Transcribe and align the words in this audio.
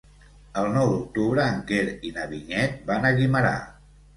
El 0.61 0.69
nou 0.77 0.87
d'octubre 0.93 1.45
en 1.57 1.61
Quer 1.73 1.83
i 2.11 2.15
na 2.17 2.27
Vinyet 2.35 2.83
van 2.91 3.07
a 3.11 3.17
Guimerà. 3.21 3.57